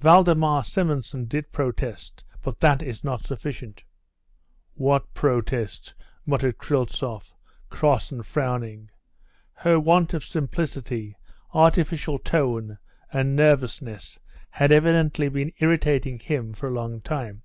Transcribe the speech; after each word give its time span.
"Valdemar 0.00 0.64
Simonson 0.64 1.26
did 1.26 1.52
protest, 1.52 2.24
but 2.42 2.58
that 2.60 2.82
is 2.82 3.04
not 3.04 3.22
sufficient." 3.22 3.84
"What 4.72 5.12
protest!" 5.12 5.92
muttered 6.24 6.56
Kryltzoff, 6.56 7.34
cross 7.68 8.10
and 8.10 8.24
frowning. 8.24 8.88
Her 9.52 9.78
want 9.78 10.14
of 10.14 10.24
simplicity, 10.24 11.18
artificial 11.52 12.18
tone 12.18 12.78
and 13.12 13.36
nervousness 13.36 14.18
had 14.48 14.72
evidently 14.72 15.28
been 15.28 15.52
irritating 15.58 16.18
him 16.18 16.54
for 16.54 16.68
a 16.70 16.74
long 16.74 17.02
time. 17.02 17.42